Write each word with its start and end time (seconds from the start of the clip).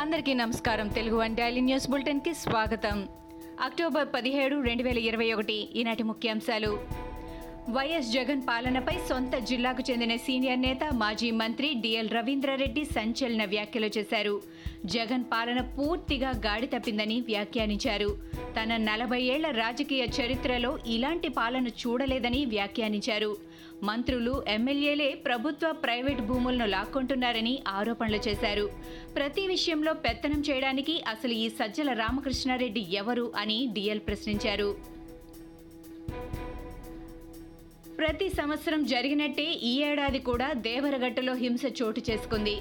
అందరికీ 0.00 0.34
నమస్కారం. 0.34 0.88
Telugu 0.88 1.16
one 1.16 1.36
daily 1.36 1.60
news 1.60 1.90
బులెటిన్కి 1.90 2.34
స్వాగతం. 2.34 3.08
అక్టోబర్ 3.60 4.08
పదిహేడు 4.14 4.60
రెండు 4.60 4.82
వేల 4.82 4.98
ఇరవై 4.98 5.32
ఒకటి 5.32 5.52
ఈనాటి 5.52 6.02
ముఖ్యాంశాలు. 6.02 6.80
వైఎస్ 7.68 8.12
జగన్ 8.12 8.42
పాలనపై 8.48 8.96
సొంత 9.08 9.36
జిల్లాకు 9.36 9.90
చెందిన 9.90 10.16
సీనియర్ 10.16 10.60
నేత 10.60 10.78
మాజీ 10.94 11.30
మంత్రి 11.30 11.74
డిఎల్ 11.74 12.10
రవీంద్రారెడ్డి 12.10 12.84
సంచలన 12.84 13.44
వ్యాఖ్యలు 13.44 13.90
చేశారు. 13.98 14.42
జగన్ 14.86 15.24
పాలన 15.24 15.60
పూర్తిగా 15.60 16.30
గాడి 16.30 16.66
తప్పిందని 16.66 17.20
వ్యాఖ్యానించారు. 17.20 18.16
తన 18.60 18.76
నలభై 18.76 19.22
ఏళ్ళ 19.22 19.50
రాజకీయ 19.50 20.06
చరిత్రలో 20.20 20.78
ఇలాంటి 20.86 21.28
పాలన 21.28 21.66
చూడలేదని 21.66 22.44
వ్యాఖ్యానించారు. 22.44 23.36
మంత్రులు 23.82 24.44
ఎమ్మెల్యేలే 24.48 25.14
ప్రభుత్వ 25.14 25.72
ప్రైవేట్ 25.72 26.20
భూములను 26.20 26.66
లాక్కుంటున్నారని 26.66 27.62
ఆరోపణలు 27.68 28.28
చేశారు. 28.28 28.70
ప్రతి 29.16 29.46
విషయంలో 29.46 29.92
పెత్తనం 29.92 30.42
చేయడానికి 30.50 31.02
అసలు 31.08 31.32
ఈ 31.32 31.48
సజ్జల 31.48 31.92
రామకృష్ణారెడ్డి 31.92 32.86
ఎవరు 32.92 33.32
అని 33.36 33.68
డిఎల్ 33.72 34.00
ప్రశ్నించారు. 34.00 34.99
ప్రతి 38.00 38.28
సంవత్సరం 38.28 38.84
జరిగినట్టే 38.84 39.42
ఈ 39.42 39.82
ఏడాది 39.82 40.18
కూడా 40.18 40.52
దేవరగట్టులో 40.52 41.34
హింస 41.34 41.60
చోటు 41.82 42.02
చేసుకుంది. 42.10 42.54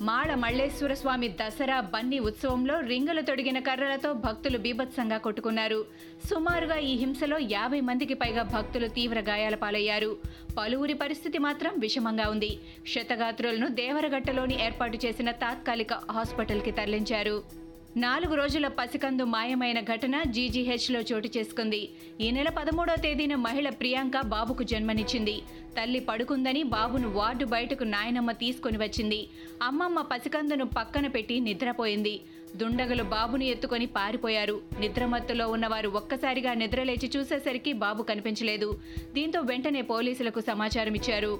మాళ 0.00 0.34
మల్లేశ్వర 0.34 0.94
స్వామి 0.94 1.28
దసరా 1.28 1.80
బన్నీ 1.80 2.18
ఉత్సవంలో 2.18 2.80
రింగులు 2.80 3.20
తొడిగిన 3.20 3.58
కర్రలతో 3.58 4.12
భక్తులు 4.12 4.58
బీభత్సంగా 4.58 5.18
కొట్టుకున్నారు. 5.18 5.84
సుమారుగా 6.30 6.76
ఈ 6.76 6.96
హింసలో 6.96 7.38
యాభై 7.38 7.80
మందికి 7.80 8.14
పైగా 8.14 8.42
భక్తులు 8.42 8.88
తీవ్ర 8.88 9.20
గాయాల 9.20 9.54
పాలయ్యారు. 9.54 10.16
పలువురి 10.58 10.94
పరిస్థితి 10.94 11.38
మాత్రం 11.38 11.72
విషమంగా 11.78 12.28
ఉంది. 12.30 12.58
క్షతగాత్రులను 12.82 13.68
దేవరగట్టలోని 13.68 14.64
ఏర్పాటు 14.64 14.98
చేసిన 15.06 15.30
తాత్కాలిక 15.30 15.92
హాస్పిటల్కి 15.92 16.70
తరలించారు. 16.70 17.65
నాలుగు 17.94 18.34
రోజుల 18.34 18.66
పసికందు 18.68 19.24
మాయమైన 19.24 19.80
ఘటన 19.80 20.22
జీజీహెచ్లో 20.22 21.00
చోటు 21.00 21.28
చేసుకుంది. 21.36 21.88
ఈ 22.20 22.30
నెల 22.30 22.48
పదమూడో 22.48 22.94
తేదీన 22.96 23.34
మహిళ 23.34 23.68
ప్రియాంక 23.68 24.20
బాబుకు 24.20 24.62
జన్మనిచ్చింది. 24.62 25.42
తల్లి 25.78 26.00
పడుకుందని 26.00 26.62
బాబును 26.62 27.08
వార్డు 27.08 27.44
బయటకు 27.44 27.84
నాయనమ్మ 27.84 28.32
తీసుకొని 28.32 28.78
వచ్చింది. 28.78 29.28
అమ్మమ్మ 29.62 30.00
పసికందును 30.00 30.66
పక్కన 30.78 31.06
పెట్టి 31.06 31.40
నిద్రపోయింది. 31.40 32.20
దుండగులు 32.56 33.02
బాబును 33.02 33.44
ఎత్తుకొని 33.44 33.86
పారిపోయారు. 33.86 34.60
నిద్రమత్తులో 34.80 35.48
ఉన్నవారు 35.48 35.88
ఒక్కసారిగా 35.88 36.54
నిద్రలేచి 36.54 37.10
చూసేసరికి 37.16 37.72
బాబు 37.72 38.02
కనిపించలేదు. 38.02 38.78
దీంతో 39.14 39.40
వెంటనే 39.40 39.82
పోలీసులకు 39.82 40.40
సమాచారం 40.40 40.94
ఇచ్చారు 40.94 41.38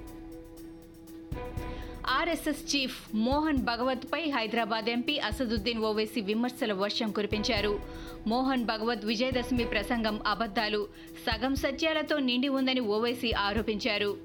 ఆర్ఎస్ఎస్ 2.14 2.76
చీఫ్ 2.76 2.96
మోహన్ 3.14 3.58
భగవత్ 3.58 4.04
పై 4.12 4.20
హైదరాబాద్ 4.30 4.88
ఎంపీ 4.88 5.18
అసదుద్దీన్ 5.18 5.78
ఓవైసీ 5.78 6.20
విమర్శల 6.20 6.72
వర్షం 6.72 7.12
కురిపించారు. 7.12 7.80
మోహన్ 8.26 8.64
భగవత్ 8.64 9.04
విజయదశమి 9.04 9.64
ప్రసంగం 9.64 10.20
అబద్ధాలు 10.26 10.88
సగం 11.26 11.54
సత్యాలతో 11.54 12.18
నిండి 12.18 12.48
ఉందని 12.48 12.80
ఓవైసీ 12.80 13.32
ఆరోపించారు. 13.32 14.16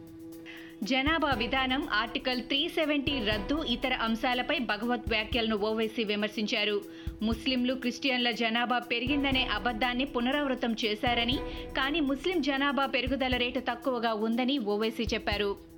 జనాభా 0.84 1.32
విధానం 1.32 1.88
ఆర్టికల్ 1.94 2.42
త్రీ 2.42 2.70
సెవెంటీ 2.70 3.26
రద్దు 3.26 3.64
ఇతర 3.64 3.94
అంశాలపై 3.94 4.60
భగవత్ 4.60 5.10
వ్యాఖ్యలను 5.10 5.56
ఓవైసీ 5.56 6.04
విమర్శించారు. 6.04 6.82
ముస్లింలు 7.22 7.74
క్రిస్టియన్ల 7.74 8.32
జనాభా 8.32 8.80
పెరిగిందనే 8.80 9.48
అబద్ధాన్ని 9.54 10.06
పునరావృతం 10.06 10.76
చేశారని 10.86 11.40
కానీ 11.78 12.00
ముస్లిం 12.00 12.42
జనాభా 12.42 12.86
పెరుగుదల 12.86 13.36
రేటు 13.38 13.60
తక్కువగా 13.60 14.14
ఉందని 14.14 14.58
ఓవైసీ 14.58 15.04
చెప్పారు. 15.04 15.71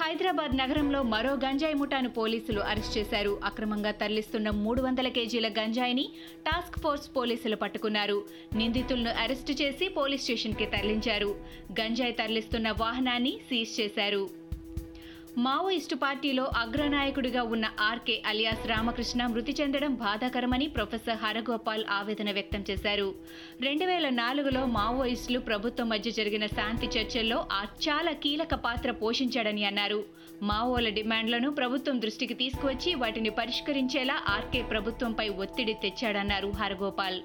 హైదరాబాద్ 0.00 0.56
నగరంలో 0.56 1.02
మరో 1.02 1.32
గంజాయి 1.32 1.74
ముఠాను 1.74 2.08
పోలీసులు 2.08 2.60
అరెస్ట్ 2.60 2.98
చేశారు. 2.98 3.40
అక్రమంగా 3.44 3.90
తరలిస్తున్న 3.90 4.50
మూడు 4.50 4.82
వందల 4.82 5.08
కేజీల 5.08 5.48
గంజాయిని 5.48 6.08
టాస్క్ 6.46 6.78
ఫోర్స్ 6.78 7.16
పోలీసులు 7.16 7.56
పట్టుకున్నారు. 7.56 8.24
నిందితులను 8.56 9.10
అరెస్టు 9.10 9.52
చేసి 9.52 9.88
పోలీస్ 9.88 10.22
స్టేషన్కి 10.22 10.66
తరలించారు. 10.66 11.36
గంజాయి 11.80 12.12
తరలిస్తున్న 12.12 12.70
వాహనాన్ని 12.70 13.40
సీజ్ 13.48 13.80
చేశారు. 13.80 14.45
మావోయిస్టు 15.38 15.94
పార్టీలో 15.94 16.50
అగ్రనాయకుడిగా 16.56 17.42
ఉన్న 17.42 17.66
ఆర్కే 17.80 18.22
అలియాస్ 18.26 18.66
రామకృష్ణ 18.66 19.26
మృతి 19.26 19.52
చెందడం 19.60 19.94
బాధాకరమని 19.94 20.66
ప్రొఫెసర్ 20.66 21.16
హరగోపాల్ 21.16 21.84
ఆవేదన 21.90 22.30
వ్యక్తం 22.30 22.64
చేశారు. 22.70 23.14
రెండు 23.60 23.84
వేల 23.84 24.08
నాలుగులో 24.08 24.66
మావోయిస్టులు 24.66 25.38
ప్రభుత్వం 25.38 25.88
మధ్య 25.88 26.10
జరిగిన 26.10 26.46
శాంతి 26.46 26.86
చర్చల్లో 26.86 27.46
ఆ 27.52 27.62
చాలా 27.88 28.12
కీలక 28.12 28.54
పాత్ర 28.54 28.90
పోషించాడని 28.90 29.64
అన్నారు. 29.64 30.04
మావోల 30.42 30.88
డిమాండ్లను 30.88 31.50
ప్రభుత్వం 31.50 32.02
దృష్టికి 32.02 32.34
తీసుకువచ్చి 32.34 32.94
వాటిని 32.94 33.28
పరిష్కరించేలా 33.28 34.18
ఆర్కే 34.28 34.62
ప్రభుత్వంపై 34.62 35.28
ఒత్తిడి 35.28 35.74
తెచ్చాడన్నారు 35.74 36.48
హరగోపాల్. 36.48 37.20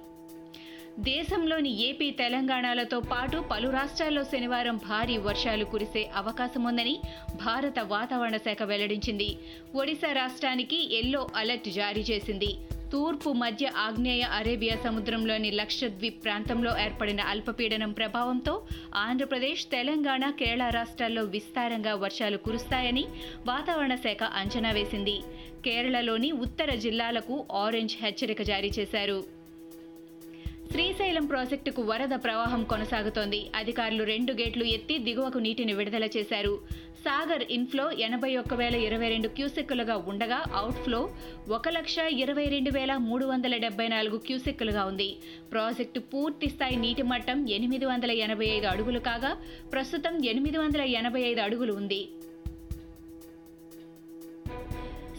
దేశంలోని 1.00 1.90
ఏపీ 1.90 2.12
తెలంగాణలతో 2.12 3.00
పాటు 3.00 3.44
పలు 3.52 3.69
రాష్ట్రాల్లో 3.69 4.24
శనివారం 4.24 4.78
భారీ 4.78 5.18
వర్షాలు 5.18 5.66
కురిసే 5.66 6.09
అవకాశం 6.16 6.63
ఉందని 6.63 7.00
భారత 7.35 7.79
వాతావరణ 7.79 8.38
శాఖ 8.38 8.63
వెల్లడించింది. 8.63 9.38
ఒడిశా 9.75 10.12
రాష్ట్రానికి 10.12 10.97
ఎల్లో 10.97 11.28
అలర్ట్ 11.35 11.69
జారీ 11.69 12.02
చేసింది. 12.02 12.57
తూర్పు 12.91 13.29
మధ్య 13.29 13.72
ఆగ్నేయ 13.78 14.22
అరేబియా 14.22 14.75
సముద్రంలోని 14.75 15.52
లక్షద్వీప్ 15.52 16.24
ప్రాంతంలో 16.24 16.79
ఏర్పడిన 16.79 17.22
అల్పపీడనం 17.22 17.91
ప్రభావంతో 17.91 18.63
ఆంధ్రప్రదేశ్ 18.96 19.66
తెలంగాణ 19.66 20.29
కేరళ 20.29 20.69
రాష్ట్రాల్లో 20.69 21.23
విస్తారంగా 21.23 21.96
వర్షాలు 21.96 22.38
కురుస్తాయని 22.38 23.06
వాతావరణ 23.47 23.96
శాఖ 23.96 24.23
అంచనా 24.23 24.72
వేసింది. 24.72 25.22
కేరళలోని 25.66 26.31
ఉత్తర 26.31 26.75
జిల్లాలకు 26.75 27.46
ఆరెంజ్ 27.52 27.97
హెచ్చరిక 28.02 28.41
జారీ 28.41 28.72
చేశారు. 28.79 29.41
శ్రీశైలం 30.71 31.25
ప్రాజెక్టుకు 31.25 31.81
వరద 31.81 32.13
ప్రవాహం 32.23 32.61
కొనసాగుతోంది. 32.63 33.39
అధికారులు 33.55 34.03
రెండు 34.03 34.33
గేట్లు 34.33 34.65
ఎత్తి 34.75 34.95
దిగువకు 34.97 35.37
నీటిని 35.37 35.73
విడుదల 35.73 36.05
చేశారు. 36.15 36.53
సాగర్ 37.05 37.43
ఇన్ఫ్లో 37.55 37.85
ఎనభై 38.05 38.29
ఒక్క 38.35 38.53
వేల 38.53 38.75
ఇరవై 38.75 39.09
రెండు 39.09 39.27
క్యూసెక్కులుగా 39.27 39.95
ఉండగా 40.11 40.39
అవుట్ఫ్లో 40.59 41.01
ఒక 41.49 41.69
లక్ష 41.69 41.95
ఇరవై 42.23 42.45
రెండు 42.45 42.71
వేల 42.71 42.95
మూడు 43.09 43.25
వందల 43.25 43.57
డెబ్బై 43.57 43.87
నాలుగు 43.87 44.17
క్యూసెక్కులుగా 44.17 44.85
ఉంది. 44.85 45.09
ప్రాజెక్టు 45.51 45.99
పూర్తి 46.13 46.49
స్థాయి 46.49 46.75
నీటి 46.75 47.03
మట్టం 47.11 47.49
ఎనిమిది 47.57 47.85
వందల 47.85 48.11
ఎనభై 48.25 48.49
ఐదు 48.57 48.67
అడుగులు 48.67 48.99
కాగా 48.99 49.33
ప్రస్తుతం 49.73 50.25
ఎనిమిది 50.33 50.57
వందల 50.57 50.81
ఎనభై 51.01 51.21
ఐదు 51.21 51.41
అడుగులు 51.41 51.73
ఉంది. 51.73 52.01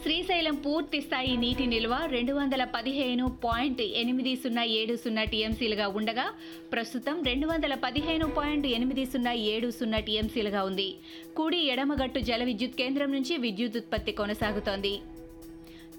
శ్రీశైలం 0.05 0.57
పూర్తి 0.65 0.99
స్థాయి 1.05 1.35
నీటి 1.43 1.65
నిల్వ 1.73 1.95
రెండు 2.15 2.33
వందల 2.39 2.63
పదిహేను 2.77 3.27
పాయింట్ 3.45 3.83
ఎనిమిది 4.01 4.33
సున్నా 4.43 4.65
ఏడు 4.79 4.95
సున్నా 5.03 5.25
టీఎంసీలుగా 5.33 5.87
ఉండగా 5.99 6.25
ప్రస్తుతం 6.73 7.17
రెండు 7.29 7.47
వందల 7.51 7.75
పదిహేను 7.85 8.27
పాయింట్ 8.39 8.67
ఎనిమిది 8.79 9.05
సున్నా 9.13 9.33
ఏడు 9.53 9.69
సున్నా 9.79 10.01
టీఎంసీలుగా 10.09 10.63
ఉంది. 10.71 10.89
కుడి 11.37 11.61
ఎడమగట్టు 11.75 12.23
జల 12.31 12.43
విద్యుత్ 12.51 12.79
కేంద్రం 12.83 13.13
నుంచి 13.17 13.37
విద్యుత్ 13.47 13.79
ఉత్పత్తి 13.83 14.15
కొనసాగుతోంది. 14.23 14.95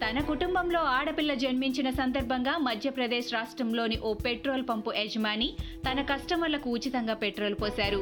తన 0.04 0.20
కుటుంబంలో 0.32 0.80
ఆడపిల్ల 0.98 1.34
జన్మించిన 1.42 1.90
సందర్భంగా 2.02 2.54
మధ్యప్రదేశ్ 2.70 3.30
రాష్ట్రంలోని 3.34 4.00
ఓ 4.08 4.14
పెట్రోల్ 4.28 4.64
పంపు 4.70 4.94
యజమాని 5.02 5.50
తన 5.88 6.02
కస్టమర్లకు 6.12 6.70
ఉచితంగా 6.78 7.16
పెట్రోల్ 7.24 7.56
పోశారు. 7.62 8.02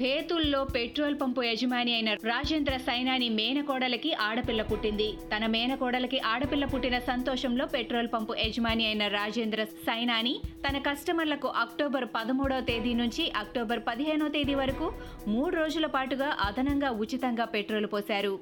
భేతుల్లో 0.00 0.64
పెట్రోల్ 0.64 1.14
పంపు 1.22 1.42
యజమాని 1.42 1.92
అయిన 1.94 2.10
రాజేంద్ర 2.24 2.74
సైనాని 2.76 3.28
మేనకోడలకి 3.28 4.10
ఆడపిల్ల 4.14 4.62
పుట్టింది. 4.62 5.06
తన 5.32 5.46
మేనకోడలకి 5.46 6.18
ఆడపిల్ల 6.20 6.64
పుట్టిన 6.64 6.98
సంతోషంలో 6.98 7.66
పెట్రోల్ 7.66 8.08
పంపు 8.14 8.34
యజమాని 8.38 8.84
అయిన 8.86 9.06
రాజేంద్ర 9.06 9.64
సైనాని 9.64 10.34
తన 10.66 10.78
కస్టమర్లకు 10.78 11.48
అక్టోబర్ 11.48 12.06
పదమూడవ 12.16 12.60
తేదీ 12.60 12.92
నుంచి 12.94 13.24
అక్టోబర్ 13.36 13.80
పదిహేనో 13.88 14.28
తేదీ 14.28 14.54
వరకు 14.54 14.92
మూడు 15.28 15.56
రోజుల 15.56 15.86
పాటుగా 15.86 16.28
అదనంగా 16.40 16.90
ఉచితంగా 16.90 17.44
పెట్రోల్ 17.44 17.88
పోశారు. 17.92 18.38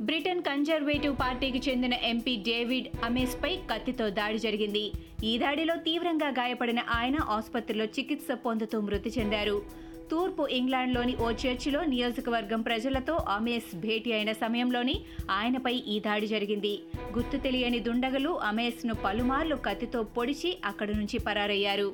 బ్రిటన్ 0.00 0.42
కన్జర్వేటివ్ 0.42 1.16
పార్టీకి 1.20 1.60
చెందిన 1.70 1.94
ఎంపీ 1.94 2.36
డేవిడ్ 2.48 2.88
అమేస్పై 3.04 3.52
కత్తితో 3.70 4.08
దాడి 4.10 4.38
జరిగింది. 4.38 4.92
ఈ 5.24 5.38
దాడిలో 5.38 5.76
తీవ్రంగా 5.76 6.28
గాయపడిన 6.28 6.80
ఆయన 6.98 7.16
ఆసుపత్రిలో 7.36 7.84
చికిత్స 7.98 8.32
పొందుతూ 8.46 8.80
మృతి 8.80 9.12
చెందారు. 9.18 9.88
తూర్పు 10.10 10.46
ఇంగ్లాండ్లోని 10.46 11.16
ఓ 11.16 11.30
చర్చిలో 11.30 11.84
నియోజకవర్గం 11.84 12.60
ప్రజలతో 12.60 13.14
అమేస్ 13.14 13.76
భేటీ 13.76 14.12
అయిన 14.12 14.32
సమయంలోని 14.32 15.00
ఆయనపై 15.30 15.74
ఈ 15.74 16.00
దాడి 16.00 16.26
జరిగింది. 16.26 16.80
గుర్తు 17.16 17.36
తెలియని 17.36 17.78
దుండగలు 17.78 18.30
అమేస్ను 18.30 18.94
పలుమార్లు 18.94 19.56
కత్తితో 19.56 20.02
పొడిచి 20.02 20.58
అక్కడి 20.64 20.94
నుంచి 20.94 21.18
పరారయ్యారు. 21.18 21.92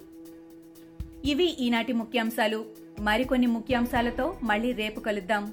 ఇవి 1.24 1.56
ఈనాటి 1.60 1.92
ముఖ్యాంశాలు. 1.92 2.64
మరికొన్ని 3.00 3.46
ముఖ్యాంశాలతో 3.46 4.38
మళ్ళీ 4.42 4.72
రేపు 4.72 5.00
కలుద్దాం. 5.00 5.52